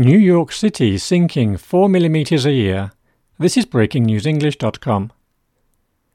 [0.00, 2.92] New York City sinking 4 millimeters a year.
[3.38, 5.12] This is breakingnewsenglish.com.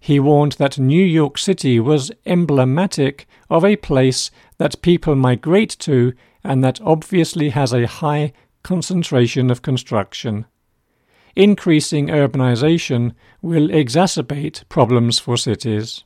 [0.00, 6.14] He warned that New York City was emblematic of a place that people migrate to
[6.42, 8.32] and that obviously has a high
[8.62, 10.46] concentration of construction
[11.36, 16.02] increasing urbanization will exacerbate problems for cities.